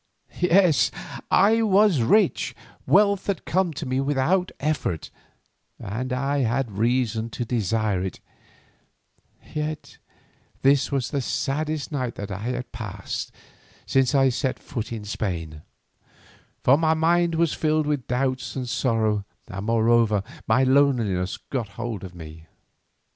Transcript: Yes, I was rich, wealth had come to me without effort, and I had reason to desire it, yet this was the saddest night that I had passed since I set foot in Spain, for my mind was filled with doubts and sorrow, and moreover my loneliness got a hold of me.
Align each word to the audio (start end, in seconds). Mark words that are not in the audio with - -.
Yes, 0.39 0.89
I 1.29 1.61
was 1.61 2.01
rich, 2.01 2.55
wealth 2.87 3.27
had 3.27 3.45
come 3.45 3.71
to 3.73 3.85
me 3.85 4.01
without 4.01 4.51
effort, 4.59 5.11
and 5.77 6.11
I 6.11 6.39
had 6.39 6.71
reason 6.71 7.29
to 7.29 7.45
desire 7.45 8.01
it, 8.01 8.19
yet 9.53 9.99
this 10.63 10.91
was 10.91 11.11
the 11.11 11.21
saddest 11.21 11.91
night 11.91 12.15
that 12.15 12.31
I 12.31 12.39
had 12.39 12.71
passed 12.71 13.31
since 13.85 14.15
I 14.15 14.29
set 14.29 14.57
foot 14.57 14.91
in 14.91 15.05
Spain, 15.05 15.61
for 16.63 16.79
my 16.79 16.95
mind 16.95 17.35
was 17.35 17.53
filled 17.53 17.85
with 17.85 18.07
doubts 18.07 18.55
and 18.55 18.67
sorrow, 18.67 19.23
and 19.47 19.63
moreover 19.67 20.23
my 20.47 20.63
loneliness 20.63 21.37
got 21.37 21.67
a 21.67 21.71
hold 21.73 22.03
of 22.03 22.15
me. 22.15 22.47